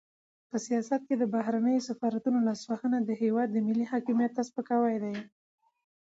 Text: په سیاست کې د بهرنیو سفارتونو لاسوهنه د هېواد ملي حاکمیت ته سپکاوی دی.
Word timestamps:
په 0.49 0.57
سیاست 0.65 1.01
کې 1.07 1.15
د 1.17 1.23
بهرنیو 1.33 1.85
سفارتونو 1.89 2.39
لاسوهنه 2.47 2.97
د 3.01 3.09
هېواد 3.21 3.49
ملي 3.67 3.85
حاکمیت 3.91 4.31
ته 4.37 4.41
سپکاوی 4.49 4.97
دی. 5.03 5.15